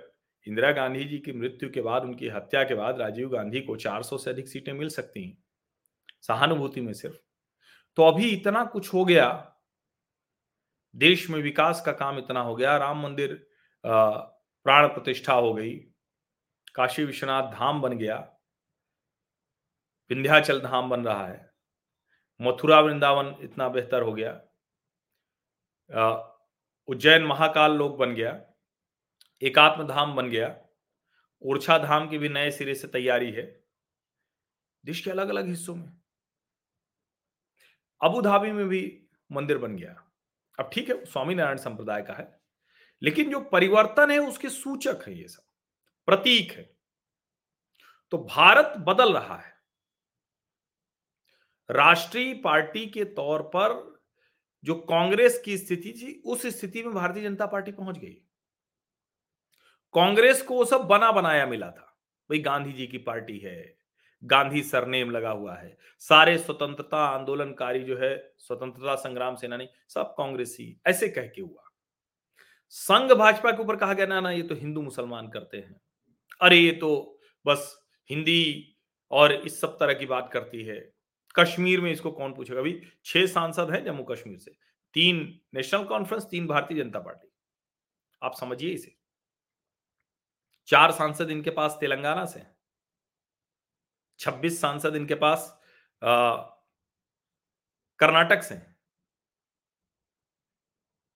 [0.46, 4.18] इंदिरा गांधी जी की मृत्यु के बाद, उनकी हत्या के बाद राजीव गांधी को 400
[4.18, 5.36] से अधिक सीटें मिल सकती हैं,
[6.22, 7.16] सहानुभूति में सिर्फ़
[7.98, 9.28] तो अभी इतना कुछ हो गया,
[10.94, 13.34] देश में विकास का काम इतना हो गया, राम मंदिर
[13.84, 15.72] प्राण प्रतिष्ठा हो गई,
[16.74, 18.16] काशी विश्वनाथ धाम बन गया,
[20.10, 21.51] विंध्याचल धाम बन रहा है
[22.42, 24.32] मथुरा वृंदावन इतना बेहतर हो गया।
[26.88, 28.46] उज्जैन महाकाल लोक बन गया।
[29.42, 30.66] एकात्म धाम बन गया।
[31.42, 33.64] ओरछा धाम की भी नए सिरे से तैयारी है।
[34.84, 36.00] देश के अलग अलग हिस्सों में।
[38.02, 40.10] अबू धाबी में भी मंदिर बन गया।
[40.58, 42.40] अब ठीक है, स्वामीनारायण संप्रदाय का है।
[43.02, 45.42] लेकिन जो परिवर्तन है, उसके सूचक है ये सब।
[46.06, 46.76] प्रतीक है।
[48.10, 49.51] तो भारत बदल रहा है।
[51.72, 54.00] राष्ट्रीय पार्टी के तौर पर
[54.64, 58.12] जो कांग्रेस की स्थिति थी, उस स्थिति में भारतीय जनता पार्टी पहुँच गई।
[59.94, 61.98] कांग्रेस को वो सब बना बनाया मिला था।
[62.30, 63.78] भाई गांधी जी की पार्टी है,
[64.24, 70.80] गांधी सरनेम लगा हुआ है, सारे स्वतंत्रता आंदोलनकारी जो है, स्वतंत्रता संग्राम सेनानी, सब कांग्रेसी,
[70.86, 71.62] ऐसे कह के हुआ।
[72.68, 75.80] संघ भाजपा के ऊपर कहा गया, ना ना, ये तो हिंदू मुसलमान करते हैं।
[76.40, 78.76] अरे, ये तो बस हिंदी
[79.10, 81.01] और इस सब तरह की बात करती है।
[81.36, 82.60] कश्मीर में इसको कौन पूछेगा?
[82.60, 84.56] अभी छह सांसद हैं जम्मू कश्मीर से।
[84.94, 87.28] तीन नेशनल कॉन्फ्रेंस, तीन भारतीय जनता पार्टी।
[88.22, 88.96] आप समझिए इसे।
[90.68, 92.42] चार सांसद इनके पास तेलंगाना से
[94.20, 95.48] 26 सांसद इनके पास
[98.00, 98.56] कर्नाटक से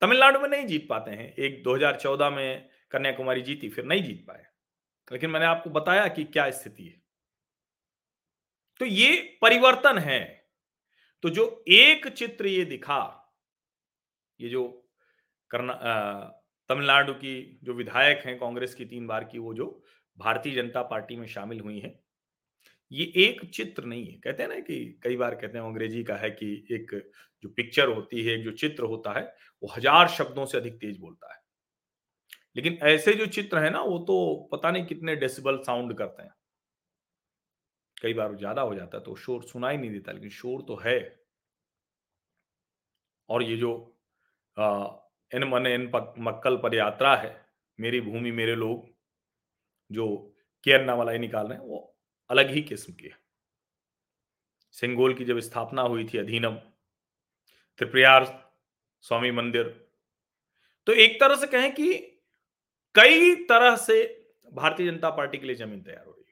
[0.03, 4.47] तमिलनाडु में नहीं जीत पाते हैं। एक 2014 में कन्याकुमारी जीती, फिर नहीं जीत पाए।
[5.13, 7.06] लेकिन मैंने आपको बताया कि क्या स्थिति है।
[8.81, 10.21] तो ये परिवर्तन है।
[11.23, 13.01] तो जो एक चित्र ये दिखा,
[14.41, 14.65] ये जो
[15.51, 15.73] करना
[16.71, 19.83] तमिलनाडु की जो विधायक हैं कांग्रेस की तीन बार की, वो जो
[20.19, 21.99] भारतीय जनता पार्टी में शामिल हुई हैं,
[22.93, 26.17] ये एक चित्र नहीं है। कहते हैं ना कि कई बार कहते हैं अंग्रेज़ी का
[26.17, 26.95] है कि एक
[27.45, 29.23] जो पिक्चर होती है, एक जो चित्र होता है,
[29.63, 31.41] वो हज़ार शब्दों से अधिक तेज बोलता है।
[32.57, 36.35] लेकिन ऐसे जो चित्र है ना, वो तो पता नहीं कितने डेसिबल साउंड करते हैं।
[37.97, 40.99] कई बार ज़्यादा हो जाता है तो शोर सुनाई नहीं देता, लेकिन शोर तो है।
[43.29, 43.73] और ये जो
[45.33, 47.31] इन मन इन मक्कल पर यात्रा है,
[47.79, 48.87] मेरी भूमि, मेरे लोग,
[49.91, 50.07] जो
[50.67, 51.97] के अन्नामलाई निकाल रहे हैं, वो
[52.31, 53.19] अलग ही किस्म की है।
[54.75, 56.55] सिंगोल की जब स्थापना हुई थी अधीनम,
[57.81, 58.25] त्रिप्रयार
[59.05, 59.69] स्वामी मंदिर
[60.87, 61.93] तो एक तरह से कहें कि
[62.95, 64.03] कई तरह से
[64.53, 66.26] भारतीय जनता पार्टी के लिए ज़मीन तैयार हो रही है।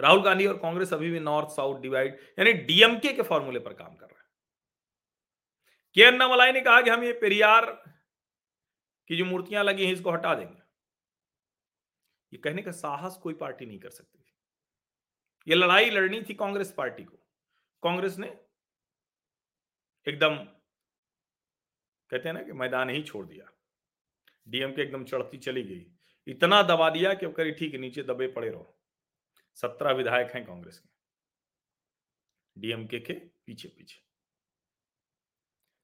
[0.00, 3.94] राहुल गांधी और कांग्रेस अभी भी नॉर्थ साउथ डिवाइड, यानी डीएमके के फॉर्मूले पर काम
[3.94, 4.30] कर रहे हैं।
[5.96, 7.70] के अन्नामलाई ने कहा कि हम ये पेरियार
[9.10, 10.62] की जो मूर्तियाँ लगी हैं, इसको हटा देंगे।
[12.32, 14.18] ये कहने का साहस कोई पार्टी नहीं कर सकती
[15.46, 17.16] ये लड़ाई लड़नी थी कांग्रेस पार्टी को।
[17.82, 18.26] कांग्रेस ने
[20.06, 20.36] एकदम,
[22.10, 23.50] कहते हैं ना कि मैदान ही छोड़ दिया।
[24.48, 25.86] डीएमके एकदम चढ़ती चली गई।
[26.26, 28.76] इतना दबा दिया कि करी ठीक नीचे दबे पड़े रहो।
[29.54, 30.94] सत्रह विधायक हैं कांग्रेस के।
[32.60, 34.02] डीएमके के पीछे पीछे।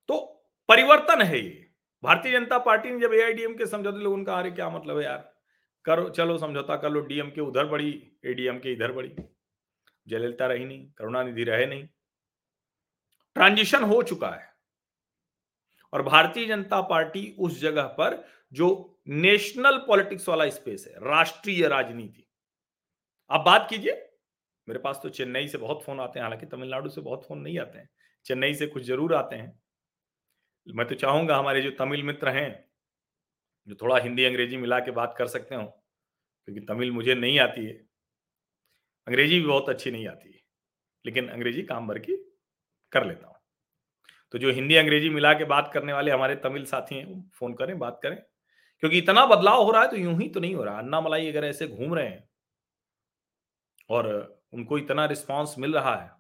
[0.08, 1.70] तो परिवर्तन है ये।
[2.02, 5.34] भारतीय जनता पार्टी ने जब एआईडीएम के समझौते लोग उनका अरे, क्या मतलब है यार?
[5.84, 9.16] करो, चलो समझौता कर लो डीएम के उधर बढ़ी एडीएम के इधर बढ़ी
[10.08, 11.88] जयललिता रही नहीं, करुणानिधि रहे नहीं।
[13.34, 14.54] ट्रांजिशन हो चुका है।
[15.92, 22.29] और भारतीय जनता पार्टी उस जगह पर जो नेशनल पॉलिटिक्स वाला स्पेस है, राष्ट्रीय राजनीति
[23.30, 23.92] आप बात कीजिए।
[24.68, 27.58] मेरे पास तो चेन्नई से बहुत फ़ोन आते हैं, हालाँकि तमिलनाडु से बहुत फ़ोन नहीं
[27.58, 27.88] आते हैं।
[28.26, 29.60] चेन्नई से कुछ ज़रूर आते हैं।
[30.66, 32.64] मैं तो चाहूँगा हमारे जो तमिल मित्र हैं,
[33.68, 35.62] जो थोड़ा हिंदी, अंग्रेज़ी मिला के बात कर सकते हो,
[36.48, 37.72] क्योंकि तमिल मुझे नहीं आती है।
[39.06, 40.38] अंग्रेज़ी भी बहुत अच्छी नहीं आती है,
[41.04, 42.16] लेकिन अंग्रेज़ी काम भर की
[42.92, 43.36] कर लेता हूँ।
[44.34, 47.78] तो जो हिंदी, अंग्रेज़ी मिला के बात करने वाले हमारे तमिल साथी हैं फ़ोन करें,
[47.78, 48.16] बात करें।
[48.82, 51.28] क्योंकि इतना बदलाव हो रहा है तो यूँ ही तो नहीं हो रहा। अन्ना मलाई
[51.30, 52.28] अगर ऐसे घूम रहे हैं
[53.90, 56.12] और उनको इतना रिस्पांस मिल रहा है।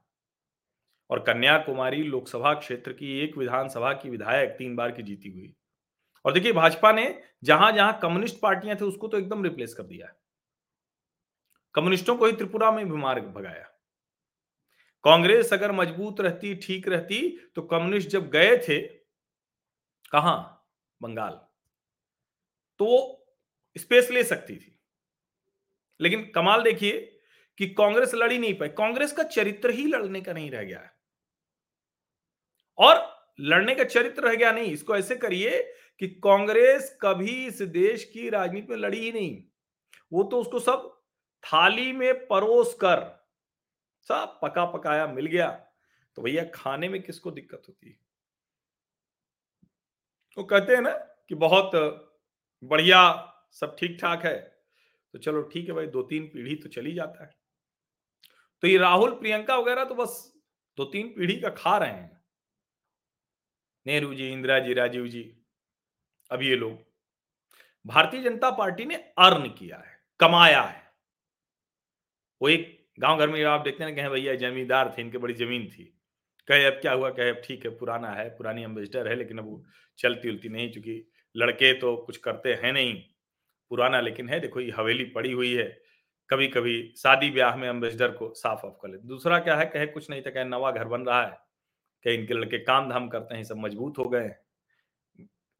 [1.10, 5.56] और कन्याकुमारी लोकसभा क्षेत्र की एक विधानसभा की विधायक तीन बार की जीती हुई।
[6.24, 10.14] और देखिए, भाजपा ने जहाँ जहाँ कम्युनिस्ट पार्टियाँ थे, उसको तो एकदम रिप्लेस कर दिया
[11.74, 13.70] कम्युनिस्टों को ही त्रिपुरा में भी मार भगाया।
[15.04, 18.80] कांग्रेस अगर मज़बूत रहती, ठीक रहती तो कम्युनिस्ट जब गए थे,
[20.12, 20.62] कहा?
[21.02, 21.32] बंगाल।
[22.78, 23.16] तो
[23.78, 24.80] स्पेस ले सकती थी।
[26.00, 27.19] लेकिन कमाल देखिए
[27.60, 30.90] कि कांग्रेस लड़ी नहीं पाई। कांग्रेस का चरित्र ही लड़ने का नहीं रह गया
[32.78, 32.98] और
[33.40, 35.60] लड़ने का चरित्र रह गया नहीं। इसको ऐसे करिए
[35.98, 39.42] कि कांग्रेस कभी इस देश की राजनीति में लड़ी ही नहीं।
[40.12, 40.88] वो तो उसको सब
[41.44, 43.02] थाली में परोस कर
[44.08, 45.48] सब पका पकाया मिल गया।
[46.16, 47.96] तो भैया, खाने में किसको दिक्कत होती है?
[50.38, 50.92] वो कहते हैं ना
[51.28, 51.70] कि बहुत
[52.62, 53.02] बढ़िया,
[53.52, 54.38] सब ठीक ठाक है।
[55.14, 57.39] तो चलो ठीक है भाई दो तीन पीढ़ी तो चली जाता है।
[58.62, 60.32] तो ये राहुल, प्रियंका वगैरह तो बस
[60.78, 62.20] दो तीन पीढ़ी का खा रहे हैं।
[63.86, 65.36] नेहरू जी, इंदिरा जी, राजीव जी,
[66.30, 66.78] अब ये लोग।
[67.86, 70.82] भारतीय जनता पार्टी ने अर्न किया है, कमाया है।
[72.42, 75.66] वो एक गाँव घर में आप देखते हैं कहें, भैया, जमींदार थे, इनके बड़ी ज़मीन
[75.66, 75.84] थी।
[76.48, 77.10] कहे, अब क्या हुआ?
[77.10, 79.64] कहे, अब ठीक है, पुराना है, पुरानी एम्बेसडर है, लेकिन अब
[79.98, 83.02] चलती उलती नहीं चूँकि लड़के तो कुछ करते हैं नहीं।
[83.70, 85.79] पुराना लेकिन है, देखो, ये हवेली पड़ी हुई है।
[86.30, 89.86] कभी कभी शादी ब्याह में एम्बेसडर को साफ़ ऑफ़ कर ले दूसरा क्या है, कहे
[89.86, 91.38] कुछ नहीं था कहे नवा घर बन रहा है।
[92.04, 94.30] कहे इनके लड़के काम धाम करते हैं, सब मज़बूत हो गए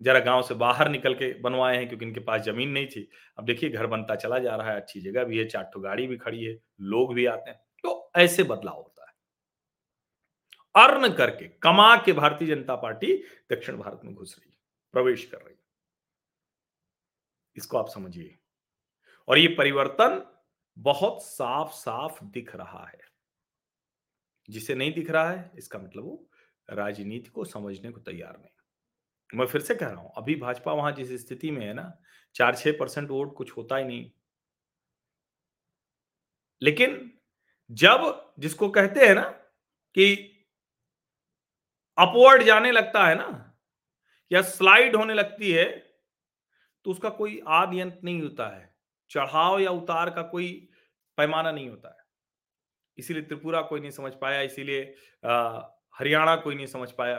[0.02, 3.44] जरा गाँव से बाहर निकल के बनवाए हैं क्योंकि इनके पास ज़मीन नहीं थी। अब
[3.44, 6.44] देखिए, घर बनता चला जा रहा है, अच्छी जगह भी है, चार गाड़ी भी खड़ी
[6.44, 9.14] है, लोग भी आते हैं। तो ऐसे बदलाव होता है।
[10.86, 14.56] अर्न करके कमा के भारतीय जनता पार्टी दक्षिण भारत में घुस रही है,
[14.92, 15.60] प्रवेश कर रही है।
[17.56, 18.38] इसको आप समझिए।
[19.28, 20.36] और ये परिवर्तन
[20.76, 23.10] बहुत साफ़ साफ़ दिख रहा है।
[24.48, 26.26] जिसे नहीं दिख रहा है, इसका मतलब वो
[26.68, 28.72] राजनीति को समझने को तैयार नहीं।
[29.30, 31.92] मैं फिर से कह रहा हूँ, अभी भाजपा वहाँ जिस स्थिति में है ना
[32.36, 34.10] चार छह परसेंट वोट कुछ होता ही नहीं।
[36.62, 37.10] लेकिन
[37.70, 38.02] जब
[38.38, 39.22] जिसको कहते हैं ना
[39.96, 40.06] कि
[41.98, 43.28] अपवर्ड जाने लगता है ना,
[44.30, 45.64] या स्लाइड होने लगती है
[46.86, 48.69] तो उसका कोई आदि अंत नहीं होता है।
[49.10, 50.68] चढ़ाव या उतार का कोई
[51.18, 52.04] पैमाना नहीं होता है।
[52.98, 54.82] इसीलिए त्रिपुरा कोई नहीं समझ पाया, इसीलिए
[55.94, 57.16] हरियाणा कोई नहीं समझ पाया।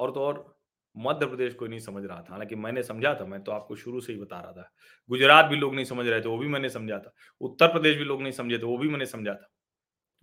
[0.00, 0.52] और तो और
[0.96, 4.00] मध्य प्रदेश कोई नहीं समझ रहा था। हालाँकि मैंने समझा था, मैं तो आपको शुरू
[4.00, 4.70] से ही बता रहा था।
[5.10, 8.04] गुजरात भी लोग नहीं समझ रहे थे, वो भी मैंने समझा था। उत्तर प्रदेश भी
[8.04, 9.50] लोग नहीं समझे थे, वो भी मैंने समझा था।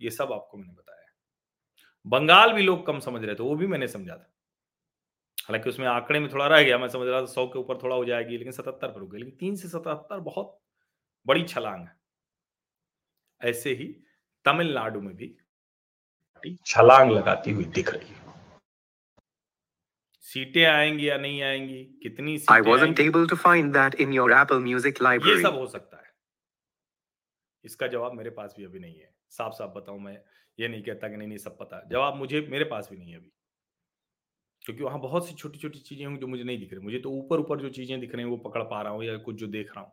[0.00, 0.98] ये सब आपको मैंने बताया
[2.06, 4.32] बंगाल भी लोग कम समझ रहे थे, वो भी मैंने समझा था।
[5.52, 7.96] हालाँकि उसमें आंकड़े में थोड़ा रह गया मैं समझ रहा था सौ के ऊपर थोड़ा
[7.96, 10.58] हो जाएगी लेकिन सतहत्तर पर हो गई लेकिन तीन से सतहत्तर बहुत
[11.26, 11.96] बड़ी छलांग है।
[13.40, 13.86] ऐसे ही
[14.44, 15.36] तमिलनाडु में भी
[16.66, 18.22] छलांग लगाती हुई दिख रही है।
[20.22, 23.08] सीटें आएँगी या नहीं आएँगी कितनी I सीटें wasn't आएँगी?
[23.10, 26.10] able to find that in your Apple ये सब हो सकता है।
[27.64, 30.18] इसका जवाब मेरे पास भी अभी नहीं है। साफ़ साफ़ बताऊँ मैं
[30.60, 33.18] ये नहीं कहता कि नहीं नहीं सब पता जवाब मुझे मेरे पास भी नहीं है
[33.18, 33.32] अभी।
[34.66, 37.10] क्योंकि वहाँ बहुत सी छोटी छोटी चीज़ें होंगी जो मुझे नहीं दिख रही। मुझे तो
[37.10, 39.46] ऊपर ऊपर जो चीज़ें दिख रही हैं, वो पकड़ पा रहा हूँ या कुछ जो
[39.46, 39.92] देख रहा हूँ।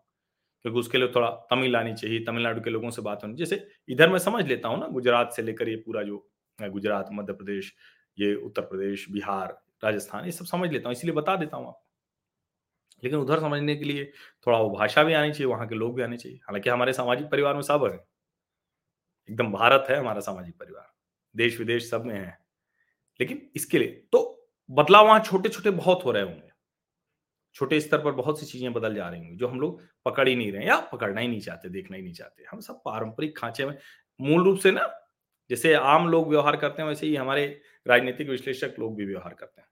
[0.61, 4.09] क्योंकि उसके लिए थोड़ा तमिल आनी चाहिए, तमिलनाडु के लोगों से बात होनी। जैसे इधर
[4.09, 6.29] मैं समझ लेता हूँ ना, गुजरात से लेकर ये पूरा जो
[6.59, 7.75] गुजरात, मध्य प्रदेश,
[8.19, 11.83] ये उत्तर प्रदेश, बिहार, राजस्थान, ये सब समझ लेता हूँ, इसलिए बता देता हूँ आपको।
[13.03, 14.05] लेकिन उधर समझने के लिए
[14.47, 17.27] थोड़ा वो भाषा भी आनी चाहिए, वहाँ के लोग भी आने चाहिए। हालाँकि हमारे सामाजिक
[17.27, 18.05] परिवार में सब है।
[19.29, 20.91] एकदम भारत है हमारा सामाजिक परिवार।
[21.35, 22.39] देश विदेश सब में है।
[23.19, 24.38] लेकिन इसके लिए तो
[24.71, 26.49] बदलाव वहाँ छोटे छोटे बहुत हो रहे होंगे।
[27.53, 30.35] छोटे स्तर पर बहुत सी चीज़ें बदल जा रही होंगी, जो हम लोग पकड़ ही
[30.35, 33.65] नहीं रहे या पकड़ना ही नहीं चाहते, देखना ही नहीं चाहते। हम सब पारंपरिक खांचे
[33.65, 33.77] में,
[34.21, 35.09] मूल रूप से ना,
[35.49, 39.61] जैसे आम लोग व्यवहार करते हैं, वैसे ही हमारे राजनीतिक विश्लेषक लोग भी व्यवहार करते
[39.61, 39.67] हैं।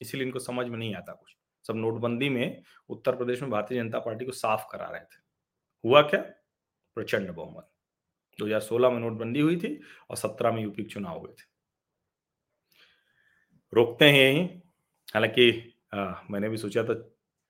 [0.00, 3.98] इसीलिए इनको समझ में नहीं आता कुछ। सब नोटबंदी में उत्तर प्रदेश में भारतीय जनता
[3.98, 5.20] पार्टी को साफ़ करा रहे थे।
[5.84, 6.20] हुआ क्या?
[6.94, 7.68] प्रचंड बहुमत।
[8.38, 9.80] 2016 में नोटबंदी हुई थी
[10.10, 11.57] और 17 में यूपी चुनाव हुए थे।
[13.72, 14.44] रोकते हैं यहीं।
[15.08, 15.50] हालाँकि
[16.30, 16.94] मैंने भी सोचा था,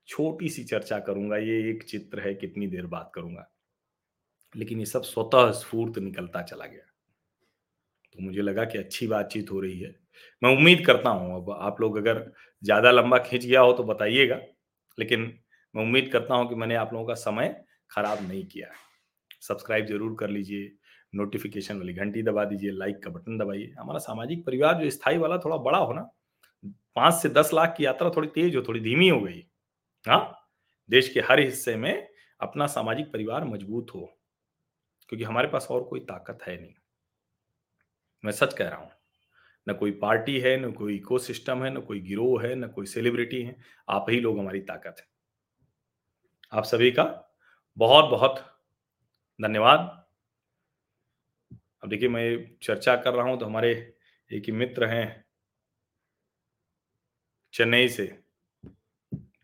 [0.07, 3.49] छोटी सी चर्चा करूँगा, ये एक चित्र है, कितनी देर बात करूँगा।
[4.55, 6.85] लेकिन ये सब स्वतः स्फूर्त निकलता चला गया।
[8.15, 9.93] तो मुझे लगा कि अच्छी बातचीत हो रही है।
[10.41, 12.23] मैं उम्मीद करता हूँ, अब आप लोग अगर
[12.63, 14.39] ज़्यादा लंबा खींच गया हो तो बताइएगा।
[14.97, 15.21] लेकिन
[15.75, 17.55] मैं उम्मीद करता हूँ कि मैंने आप लोगों का समय
[17.91, 18.73] खराब नहीं किया है।
[19.41, 20.71] सब्सक्राइब ज़रूर कर लीजिए।
[21.13, 25.37] नोटिफिकेशन वाली, घंटी दबा दीजिए लाइक का बटन दबाइए। हमारा सामाजिक परिवार जो स्थायी वाला
[25.37, 26.09] थोड़ा बड़ा हो ना,
[26.95, 29.43] पाँच से दस लाख की यात्रा थोड़ी तेज हो, थोड़ी धीमी हो गई
[30.05, 30.35] हाँ?
[30.89, 32.07] देश के हर हिस्से में
[32.39, 33.99] अपना सामाजिक परिवार मज़बूत हो,
[35.09, 36.73] क्योंकि हमारे पास और कोई ताकत है नहीं।
[38.23, 38.89] मैं सच कह रहा हूँ,
[39.67, 43.41] न कोई पार्टी है, न कोई इकोसिस्टम है, न कोई गिरोह है, न कोई सेलिब्रिटी
[43.41, 43.55] है,
[43.87, 45.07] आप ही लोग हमारी ताकत है।
[46.51, 47.03] आप सभी का
[47.77, 48.39] बहुत बहुत
[49.39, 49.95] धन्यवाद।
[51.83, 53.71] अब देखिए, मैं चर्चा कर रहा हूँ तो हमारे
[54.31, 55.25] एक ही मित्र हैं।
[57.53, 58.05] चेन्नई से।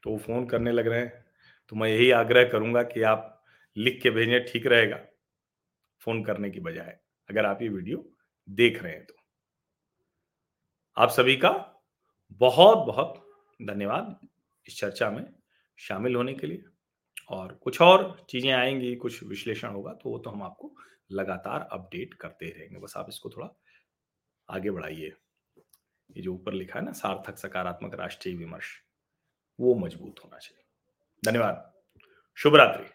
[0.04, 1.26] तो वो फ़ोन करने लग रहे हैं।
[1.69, 3.32] तो मैं यही आग्रह करूँगा कि आप
[3.76, 5.00] लिख के भेजें, ठीक रहेगा,
[6.02, 6.98] फ़ोन करने की बजाय,
[7.30, 8.06] अगर आप ये वीडियो
[8.48, 9.15] देख रहे हैं तो।
[10.98, 11.50] आप सभी का
[12.41, 13.13] बहुत बहुत
[13.62, 14.19] धन्यवाद
[14.65, 15.26] इस चर्चा में
[15.80, 16.63] शामिल होने के लिए।
[17.30, 20.76] और कुछ और चीज़ें आएँगी, कुछ विश्लेषण होगा तो वो तो हम आपको
[21.12, 23.50] लगातार अपडेट करते रहेंगे। बस आप इसको थोड़ा
[24.50, 25.13] आगे बढ़ाइए।
[26.12, 28.82] ये जो ऊपर लिखा है ना, सार्थक सकारात्मक राष्ट्रीय विमर्श,
[29.60, 30.63] वो मज़बूत होना चाहिए।
[31.26, 31.74] धन्यवाद।
[32.36, 32.88] शुभ रात्रि।